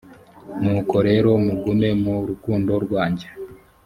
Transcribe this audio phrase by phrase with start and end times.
[0.61, 3.27] nuko rero mugume mu rukundo rwanjye